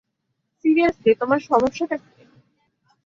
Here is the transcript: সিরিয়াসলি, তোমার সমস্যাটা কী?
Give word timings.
সিরিয়াসলি, 0.65 1.11
তোমার 1.21 1.39
সমস্যাটা 1.49 1.97
কী? 2.03 2.21